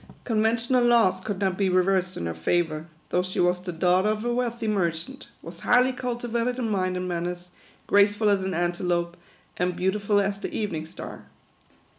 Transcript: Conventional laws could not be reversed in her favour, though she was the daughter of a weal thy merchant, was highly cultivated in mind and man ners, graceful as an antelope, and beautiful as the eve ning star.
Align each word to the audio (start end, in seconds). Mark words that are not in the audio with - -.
Conventional 0.23 0.83
laws 0.83 1.19
could 1.21 1.37
not 1.39 1.59
be 1.59 1.69
reversed 1.69 2.17
in 2.17 2.25
her 2.25 2.33
favour, 2.33 2.87
though 3.09 3.21
she 3.21 3.39
was 3.39 3.61
the 3.61 3.71
daughter 3.71 4.09
of 4.09 4.25
a 4.25 4.33
weal 4.33 4.49
thy 4.49 4.65
merchant, 4.65 5.27
was 5.43 5.59
highly 5.59 5.91
cultivated 5.91 6.57
in 6.57 6.67
mind 6.71 6.97
and 6.97 7.07
man 7.07 7.25
ners, 7.27 7.49
graceful 7.85 8.27
as 8.27 8.41
an 8.41 8.55
antelope, 8.55 9.15
and 9.57 9.75
beautiful 9.75 10.19
as 10.19 10.39
the 10.39 10.51
eve 10.51 10.71
ning 10.71 10.87
star. 10.87 11.25